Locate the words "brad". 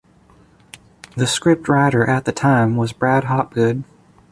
2.91-3.25